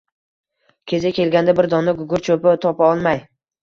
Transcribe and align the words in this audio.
kezi 0.93 1.13
kelganda 1.19 1.57
bir 1.61 1.71
dona 1.77 1.97
gugurt 2.03 2.29
cho‘pi 2.33 2.59
topa 2.69 2.93
olmay 2.93 3.27